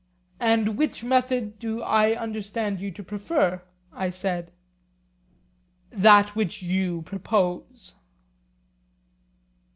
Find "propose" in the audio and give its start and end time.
7.03-7.93